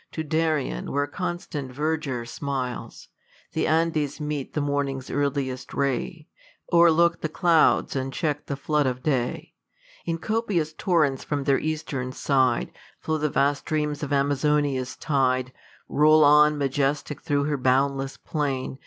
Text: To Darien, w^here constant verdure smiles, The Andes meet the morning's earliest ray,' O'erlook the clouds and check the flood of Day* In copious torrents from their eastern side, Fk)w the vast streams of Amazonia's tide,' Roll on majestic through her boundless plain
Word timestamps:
To 0.13 0.23
Darien, 0.23 0.87
w^here 0.87 1.11
constant 1.11 1.71
verdure 1.71 2.25
smiles, 2.27 3.07
The 3.53 3.67
Andes 3.67 4.19
meet 4.19 4.55
the 4.55 4.59
morning's 4.59 5.11
earliest 5.11 5.75
ray,' 5.75 6.27
O'erlook 6.73 7.21
the 7.21 7.29
clouds 7.29 7.95
and 7.95 8.11
check 8.11 8.47
the 8.47 8.55
flood 8.55 8.87
of 8.87 9.03
Day* 9.03 9.53
In 10.07 10.17
copious 10.17 10.73
torrents 10.73 11.23
from 11.23 11.43
their 11.43 11.59
eastern 11.59 12.13
side, 12.13 12.71
Fk)w 13.05 13.21
the 13.21 13.29
vast 13.29 13.59
streams 13.61 14.01
of 14.01 14.11
Amazonia's 14.11 14.95
tide,' 14.95 15.53
Roll 15.87 16.23
on 16.23 16.57
majestic 16.57 17.21
through 17.21 17.43
her 17.43 17.57
boundless 17.57 18.17
plain 18.17 18.79